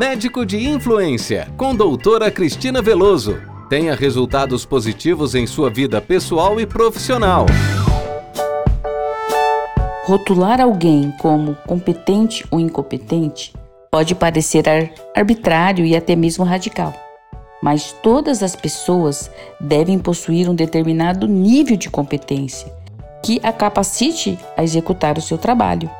Médico 0.00 0.46
de 0.46 0.66
Influência, 0.66 1.46
com 1.58 1.76
doutora 1.76 2.30
Cristina 2.30 2.80
Veloso. 2.80 3.36
Tenha 3.68 3.94
resultados 3.94 4.64
positivos 4.64 5.34
em 5.34 5.46
sua 5.46 5.68
vida 5.68 6.00
pessoal 6.00 6.58
e 6.58 6.64
profissional. 6.64 7.44
Rotular 10.04 10.58
alguém 10.58 11.12
como 11.20 11.54
competente 11.66 12.46
ou 12.50 12.58
incompetente 12.58 13.52
pode 13.90 14.14
parecer 14.14 14.64
arbitrário 15.14 15.84
e 15.84 15.94
até 15.94 16.16
mesmo 16.16 16.46
radical, 16.46 16.94
mas 17.62 17.92
todas 18.02 18.42
as 18.42 18.56
pessoas 18.56 19.30
devem 19.60 19.98
possuir 19.98 20.48
um 20.48 20.54
determinado 20.54 21.28
nível 21.28 21.76
de 21.76 21.90
competência 21.90 22.72
que 23.22 23.38
a 23.42 23.52
capacite 23.52 24.38
a 24.56 24.64
executar 24.64 25.18
o 25.18 25.20
seu 25.20 25.36
trabalho. 25.36 25.90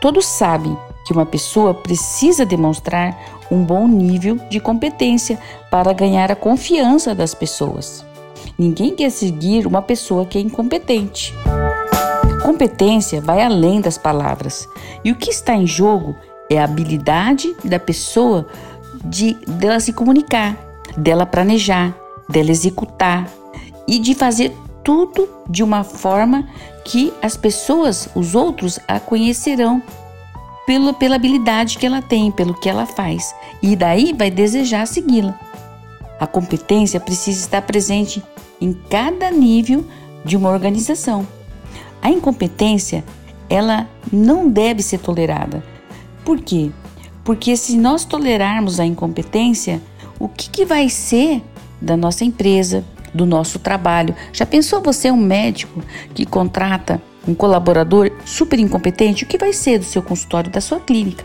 Todos 0.00 0.24
sabem 0.24 0.78
que 1.04 1.12
uma 1.12 1.26
pessoa 1.26 1.74
precisa 1.74 2.46
demonstrar 2.46 3.16
um 3.50 3.62
bom 3.62 3.86
nível 3.86 4.36
de 4.50 4.58
competência 4.58 5.38
para 5.70 5.92
ganhar 5.92 6.32
a 6.32 6.36
confiança 6.36 7.14
das 7.14 7.34
pessoas. 7.34 8.04
Ninguém 8.58 8.94
quer 8.94 9.10
seguir 9.10 9.66
uma 9.66 9.82
pessoa 9.82 10.24
que 10.24 10.38
é 10.38 10.40
incompetente. 10.40 11.34
Competência 12.42 13.20
vai 13.20 13.42
além 13.42 13.80
das 13.80 13.98
palavras, 13.98 14.68
e 15.04 15.10
o 15.10 15.16
que 15.16 15.30
está 15.30 15.54
em 15.54 15.66
jogo 15.66 16.14
é 16.50 16.58
a 16.58 16.64
habilidade 16.64 17.54
da 17.64 17.78
pessoa 17.78 18.46
de 19.04 19.34
dela 19.46 19.80
se 19.80 19.92
comunicar, 19.92 20.56
dela 20.96 21.26
planejar, 21.26 21.94
dela 22.28 22.50
executar 22.50 23.28
e 23.88 23.98
de 23.98 24.14
fazer 24.14 24.54
tudo 24.82 25.28
de 25.48 25.62
uma 25.62 25.82
forma 25.82 26.46
que 26.84 27.12
as 27.22 27.36
pessoas, 27.36 28.08
os 28.14 28.34
outros, 28.34 28.78
a 28.86 29.00
conhecerão 29.00 29.82
pela, 30.66 30.92
pela 30.92 31.16
habilidade 31.16 31.78
que 31.78 31.86
ela 31.86 32.00
tem, 32.02 32.30
pelo 32.30 32.54
que 32.54 32.68
ela 32.68 32.86
faz, 32.86 33.34
e 33.62 33.76
daí 33.76 34.12
vai 34.12 34.30
desejar 34.30 34.86
segui-la. 34.86 35.38
A 36.18 36.26
competência 36.26 37.00
precisa 37.00 37.40
estar 37.40 37.62
presente 37.62 38.22
em 38.60 38.72
cada 38.72 39.30
nível 39.30 39.84
de 40.24 40.36
uma 40.36 40.50
organização. 40.50 41.26
A 42.00 42.10
incompetência, 42.10 43.04
ela 43.48 43.88
não 44.12 44.48
deve 44.48 44.82
ser 44.82 44.98
tolerada. 44.98 45.62
Por 46.24 46.40
quê? 46.40 46.70
Porque 47.24 47.56
se 47.56 47.76
nós 47.76 48.04
tolerarmos 48.04 48.78
a 48.78 48.86
incompetência, 48.86 49.82
o 50.18 50.28
que, 50.28 50.48
que 50.48 50.64
vai 50.64 50.88
ser 50.88 51.42
da 51.80 51.96
nossa 51.96 52.24
empresa, 52.24 52.84
do 53.12 53.26
nosso 53.26 53.58
trabalho? 53.58 54.14
Já 54.32 54.46
pensou 54.46 54.80
você 54.80 55.10
um 55.10 55.16
médico 55.16 55.82
que 56.14 56.24
contrata 56.24 57.02
um 57.26 57.34
colaborador 57.34 58.10
super 58.24 58.58
incompetente, 58.58 59.24
o 59.24 59.26
que 59.26 59.38
vai 59.38 59.52
ser 59.52 59.78
do 59.78 59.84
seu 59.84 60.02
consultório, 60.02 60.50
da 60.50 60.60
sua 60.60 60.80
clínica? 60.80 61.24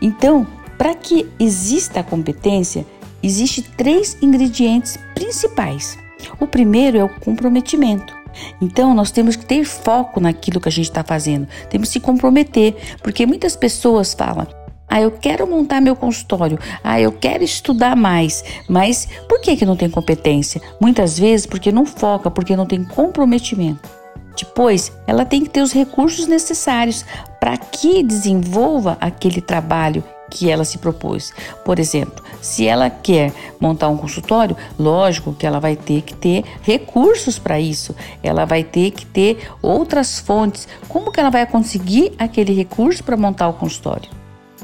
Então, 0.00 0.46
para 0.76 0.94
que 0.94 1.26
exista 1.38 2.00
a 2.00 2.04
competência, 2.04 2.86
existe 3.22 3.62
três 3.62 4.16
ingredientes 4.22 4.96
principais. 5.14 5.98
O 6.38 6.46
primeiro 6.46 6.98
é 6.98 7.04
o 7.04 7.08
comprometimento. 7.08 8.16
Então, 8.60 8.94
nós 8.94 9.10
temos 9.10 9.34
que 9.34 9.44
ter 9.44 9.64
foco 9.64 10.20
naquilo 10.20 10.60
que 10.60 10.68
a 10.68 10.72
gente 10.72 10.88
está 10.88 11.02
fazendo, 11.02 11.48
temos 11.68 11.88
que 11.88 11.94
se 11.94 12.00
comprometer, 12.00 12.76
porque 13.02 13.26
muitas 13.26 13.56
pessoas 13.56 14.14
falam: 14.14 14.46
ah, 14.88 15.00
eu 15.02 15.10
quero 15.10 15.46
montar 15.46 15.82
meu 15.82 15.94
consultório. 15.94 16.58
Ah, 16.82 16.98
eu 16.98 17.12
quero 17.12 17.44
estudar 17.44 17.94
mais. 17.94 18.42
Mas 18.66 19.06
por 19.28 19.40
que, 19.40 19.54
que 19.54 19.66
não 19.66 19.76
tem 19.76 19.90
competência? 19.90 20.62
Muitas 20.80 21.18
vezes 21.18 21.44
porque 21.44 21.70
não 21.70 21.84
foca, 21.84 22.30
porque 22.30 22.56
não 22.56 22.64
tem 22.64 22.82
comprometimento. 22.82 23.97
Depois, 24.38 24.92
ela 25.04 25.24
tem 25.24 25.42
que 25.42 25.50
ter 25.50 25.62
os 25.62 25.72
recursos 25.72 26.28
necessários 26.28 27.04
para 27.40 27.56
que 27.56 28.04
desenvolva 28.04 28.96
aquele 29.00 29.40
trabalho 29.40 30.04
que 30.30 30.48
ela 30.48 30.64
se 30.64 30.78
propôs. 30.78 31.32
Por 31.64 31.78
exemplo, 31.80 32.22
se 32.40 32.66
ela 32.66 32.88
quer 32.88 33.32
montar 33.58 33.88
um 33.88 33.96
consultório, 33.96 34.56
lógico 34.78 35.32
que 35.32 35.46
ela 35.46 35.58
vai 35.58 35.74
ter 35.74 36.02
que 36.02 36.14
ter 36.14 36.44
recursos 36.62 37.38
para 37.38 37.58
isso. 37.58 37.96
Ela 38.22 38.44
vai 38.44 38.62
ter 38.62 38.92
que 38.92 39.04
ter 39.04 39.50
outras 39.60 40.20
fontes. 40.20 40.68
Como 40.88 41.10
que 41.10 41.18
ela 41.18 41.30
vai 41.30 41.44
conseguir 41.46 42.12
aquele 42.18 42.52
recurso 42.52 43.02
para 43.02 43.16
montar 43.16 43.48
o 43.48 43.54
consultório? 43.54 44.17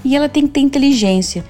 E 0.05 0.15
ela 0.15 0.29
tem 0.29 0.47
que 0.47 0.53
ter 0.53 0.61
inteligência. 0.61 1.45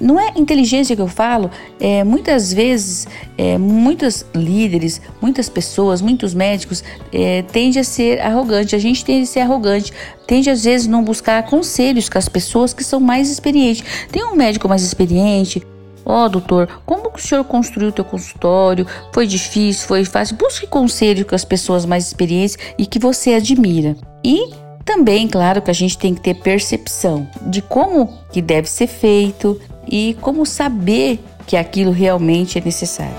Não 0.00 0.18
é 0.18 0.32
inteligência 0.36 0.94
que 0.94 1.02
eu 1.02 1.08
falo, 1.08 1.50
é, 1.80 2.04
muitas 2.04 2.52
vezes, 2.52 3.06
é, 3.36 3.58
muitos 3.58 4.24
líderes, 4.34 5.00
muitas 5.20 5.48
pessoas, 5.48 6.00
muitos 6.00 6.34
médicos 6.34 6.82
é, 7.12 7.42
tendem 7.42 7.80
a 7.80 7.84
ser 7.84 8.20
arrogante. 8.20 8.74
A 8.74 8.78
gente 8.78 9.04
tende 9.04 9.22
a 9.22 9.26
ser 9.26 9.40
arrogante, 9.40 9.92
tende 10.26 10.48
às 10.48 10.64
vezes 10.64 10.86
não 10.86 11.02
buscar 11.02 11.42
conselhos 11.44 12.08
com 12.08 12.18
as 12.18 12.28
pessoas 12.28 12.72
que 12.72 12.84
são 12.84 13.00
mais 13.00 13.30
experientes. 13.30 13.84
Tem 14.10 14.24
um 14.24 14.34
médico 14.34 14.68
mais 14.68 14.82
experiente, 14.82 15.62
Ó, 16.08 16.24
oh, 16.24 16.28
doutor, 16.30 16.80
como 16.86 17.12
o 17.14 17.18
senhor 17.18 17.44
construiu 17.44 17.90
o 17.90 17.92
teu 17.92 18.02
consultório? 18.02 18.86
Foi 19.12 19.26
difícil? 19.26 19.86
Foi 19.86 20.06
fácil? 20.06 20.36
Busque 20.36 20.66
conselho 20.66 21.26
com 21.26 21.34
as 21.34 21.44
pessoas 21.44 21.84
mais 21.84 22.06
experientes 22.06 22.56
e 22.78 22.86
que 22.86 22.98
você 22.98 23.34
admira. 23.34 23.94
E 24.24 24.50
também, 24.88 25.28
claro, 25.28 25.60
que 25.60 25.70
a 25.70 25.74
gente 25.74 25.98
tem 25.98 26.14
que 26.14 26.20
ter 26.22 26.32
percepção 26.32 27.28
de 27.42 27.60
como 27.60 28.08
que 28.32 28.40
deve 28.40 28.70
ser 28.70 28.86
feito 28.86 29.60
e 29.86 30.16
como 30.22 30.46
saber 30.46 31.22
que 31.46 31.58
aquilo 31.58 31.90
realmente 31.90 32.56
é 32.56 32.62
necessário. 32.62 33.14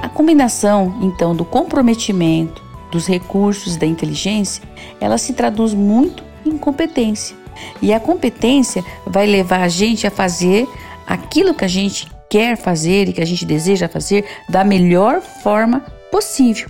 A 0.00 0.08
combinação, 0.08 0.96
então, 1.02 1.34
do 1.34 1.44
comprometimento, 1.44 2.62
dos 2.92 3.08
recursos 3.08 3.76
da 3.76 3.84
inteligência, 3.84 4.62
ela 5.00 5.18
se 5.18 5.32
traduz 5.32 5.74
muito 5.74 6.22
em 6.46 6.56
competência. 6.56 7.36
E 7.82 7.92
a 7.92 7.98
competência 7.98 8.84
vai 9.04 9.26
levar 9.26 9.62
a 9.62 9.68
gente 9.68 10.06
a 10.06 10.10
fazer 10.10 10.68
aquilo 11.04 11.52
que 11.52 11.64
a 11.64 11.68
gente 11.68 12.08
quer 12.30 12.56
fazer 12.56 13.08
e 13.08 13.12
que 13.12 13.20
a 13.20 13.26
gente 13.26 13.44
deseja 13.44 13.88
fazer 13.88 14.24
da 14.48 14.62
melhor 14.62 15.20
forma 15.20 15.84
possível 16.12 16.68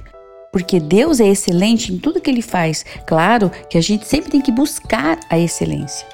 porque 0.52 0.80
Deus 0.80 1.20
é 1.20 1.28
excelente 1.28 1.92
em 1.92 1.98
tudo 1.98 2.20
que 2.20 2.30
ele 2.30 2.42
faz. 2.42 2.84
Claro 3.06 3.50
que 3.68 3.78
a 3.78 3.80
gente 3.80 4.06
sempre 4.06 4.30
tem 4.30 4.40
que 4.40 4.52
buscar 4.52 5.18
a 5.28 5.38
excelência. 5.38 6.06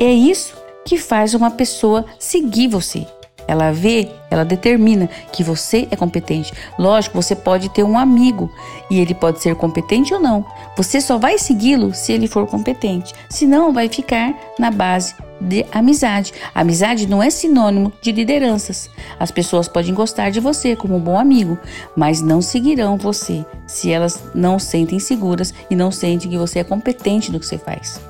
É 0.00 0.10
isso 0.10 0.54
que 0.84 0.98
faz 0.98 1.34
uma 1.34 1.50
pessoa 1.50 2.04
seguir 2.18 2.68
você. 2.68 3.06
Ela 3.46 3.72
vê, 3.72 4.08
ela 4.30 4.44
determina 4.44 5.08
que 5.32 5.42
você 5.42 5.88
é 5.90 5.96
competente. 5.96 6.52
Lógico, 6.78 7.20
você 7.20 7.34
pode 7.34 7.68
ter 7.70 7.82
um 7.82 7.98
amigo 7.98 8.50
e 8.90 9.00
ele 9.00 9.14
pode 9.14 9.40
ser 9.40 9.56
competente 9.56 10.14
ou 10.14 10.20
não. 10.20 10.46
Você 10.76 11.00
só 11.00 11.18
vai 11.18 11.38
segui-lo 11.38 11.92
se 11.92 12.12
ele 12.12 12.28
for 12.28 12.46
competente. 12.46 13.12
Senão, 13.28 13.72
vai 13.72 13.88
ficar 13.88 14.34
na 14.58 14.70
base 14.70 15.14
de 15.42 15.66
amizade. 15.72 16.32
amizade 16.54 17.06
não 17.06 17.22
é 17.22 17.30
sinônimo 17.30 17.92
de 18.00 18.12
lideranças. 18.12 18.88
As 19.18 19.30
pessoas 19.30 19.68
podem 19.68 19.94
gostar 19.94 20.30
de 20.30 20.40
você 20.40 20.76
como 20.76 20.96
um 20.96 21.00
bom 21.00 21.18
amigo, 21.18 21.58
mas 21.96 22.20
não 22.20 22.40
seguirão 22.40 22.96
você 22.96 23.44
se 23.66 23.90
elas 23.90 24.22
não 24.34 24.58
sentem 24.58 24.98
seguras 24.98 25.52
e 25.68 25.76
não 25.76 25.90
sentem 25.90 26.30
que 26.30 26.38
você 26.38 26.60
é 26.60 26.64
competente 26.64 27.32
no 27.32 27.40
que 27.40 27.46
você 27.46 27.58
faz. 27.58 28.00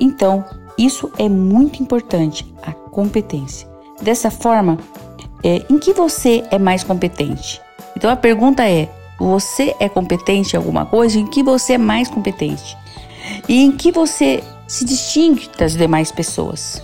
Então, 0.00 0.44
isso 0.76 1.10
é 1.18 1.28
muito 1.28 1.82
importante, 1.82 2.52
a 2.62 2.72
competência. 2.72 3.68
Dessa 4.02 4.30
forma, 4.30 4.78
é, 5.42 5.64
em 5.70 5.78
que 5.78 5.92
você 5.92 6.42
é 6.50 6.58
mais 6.58 6.82
competente? 6.82 7.60
Então 7.96 8.10
a 8.10 8.16
pergunta 8.16 8.68
é: 8.68 8.88
você 9.18 9.74
é 9.78 9.88
competente 9.88 10.54
em 10.54 10.56
alguma 10.56 10.84
coisa? 10.84 11.18
Em 11.18 11.26
que 11.26 11.42
você 11.42 11.74
é 11.74 11.78
mais 11.78 12.08
competente? 12.08 12.76
E 13.48 13.62
em 13.62 13.72
que 13.72 13.92
você 13.92 14.42
se 14.66 14.84
distingue 14.84 15.48
das 15.58 15.76
demais 15.76 16.10
pessoas? 16.10 16.82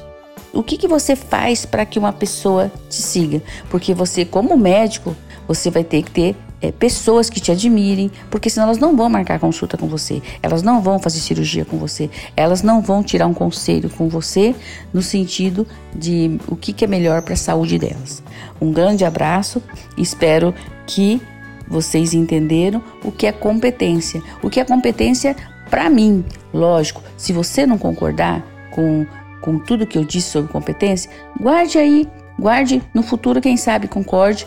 O 0.52 0.62
que, 0.62 0.76
que 0.76 0.88
você 0.88 1.14
faz 1.14 1.64
para 1.64 1.86
que 1.86 1.98
uma 1.98 2.12
pessoa 2.12 2.70
te 2.88 2.96
siga? 2.96 3.40
Porque 3.70 3.94
você, 3.94 4.24
como 4.24 4.56
médico, 4.56 5.16
você 5.46 5.70
vai 5.70 5.84
ter 5.84 6.02
que 6.02 6.10
ter 6.10 6.36
é, 6.60 6.70
pessoas 6.70 7.30
que 7.30 7.40
te 7.40 7.50
admirem, 7.50 8.10
porque 8.30 8.50
senão 8.50 8.66
elas 8.66 8.78
não 8.78 8.96
vão 8.96 9.08
marcar 9.08 9.38
consulta 9.38 9.78
com 9.78 9.86
você, 9.86 10.20
elas 10.42 10.62
não 10.62 10.82
vão 10.82 10.98
fazer 10.98 11.18
cirurgia 11.20 11.64
com 11.64 11.78
você, 11.78 12.10
elas 12.36 12.62
não 12.62 12.82
vão 12.82 13.02
tirar 13.02 13.26
um 13.26 13.34
conselho 13.34 13.88
com 13.90 14.08
você 14.08 14.54
no 14.92 15.02
sentido 15.02 15.66
de 15.94 16.38
o 16.48 16.56
que, 16.56 16.72
que 16.72 16.84
é 16.84 16.88
melhor 16.88 17.22
para 17.22 17.34
a 17.34 17.36
saúde 17.36 17.78
delas. 17.78 18.22
Um 18.60 18.72
grande 18.72 19.04
abraço, 19.04 19.62
espero 19.96 20.54
que 20.86 21.20
vocês 21.66 22.12
entenderam 22.12 22.82
o 23.04 23.12
que 23.12 23.26
é 23.26 23.32
competência. 23.32 24.20
O 24.42 24.50
que 24.50 24.58
é 24.58 24.64
competência 24.64 25.36
para 25.70 25.88
mim, 25.88 26.24
lógico, 26.52 27.02
se 27.16 27.32
você 27.32 27.64
não 27.64 27.78
concordar 27.78 28.44
com, 28.72 29.06
com 29.40 29.58
tudo 29.58 29.86
que 29.86 29.96
eu 29.96 30.04
disse 30.04 30.30
sobre 30.30 30.52
competência, 30.52 31.10
guarde 31.40 31.78
aí, 31.78 32.08
guarde 32.38 32.82
no 32.92 33.02
futuro, 33.02 33.40
quem 33.40 33.56
sabe 33.56 33.86
concorde, 33.86 34.46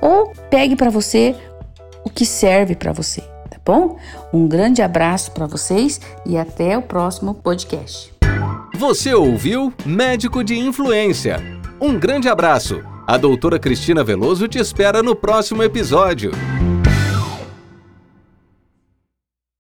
ou 0.00 0.32
pegue 0.50 0.74
para 0.74 0.90
você 0.90 1.36
o 2.04 2.10
que 2.10 2.24
serve 2.24 2.74
para 2.74 2.92
você, 2.92 3.20
tá 3.50 3.58
bom? 3.64 3.96
Um 4.32 4.48
grande 4.48 4.82
abraço 4.82 5.30
para 5.32 5.46
vocês 5.46 6.00
e 6.26 6.36
até 6.36 6.76
o 6.76 6.82
próximo 6.82 7.34
podcast. 7.34 8.12
Você 8.74 9.14
ouviu 9.14 9.72
Médico 9.84 10.42
de 10.42 10.58
Influência. 10.58 11.40
Um 11.80 11.98
grande 11.98 12.28
abraço. 12.28 12.82
A 13.06 13.16
doutora 13.16 13.58
Cristina 13.58 14.02
Veloso 14.02 14.48
te 14.48 14.58
espera 14.58 15.02
no 15.02 15.14
próximo 15.14 15.62
episódio. 15.62 16.32